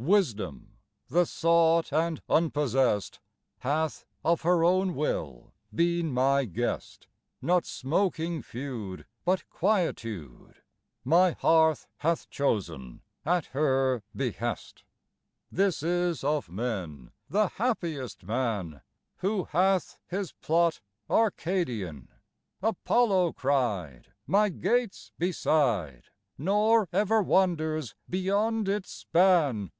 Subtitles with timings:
[0.00, 0.76] Wisdom,
[1.08, 3.18] the sought and unpossessed,
[3.58, 7.08] Hath of her own will been my guest;
[7.42, 10.62] Not smoking feud, but quietude
[11.04, 14.84] My heart hath chosen, at her behest.
[15.50, 18.82] 'This is of men the happiest man
[19.16, 20.80] Who hath his plot
[21.10, 22.06] Arcadian,'
[22.62, 26.04] Apollo cried, my gates beside,
[26.38, 29.72] 'Nor ever wanders beyond its span.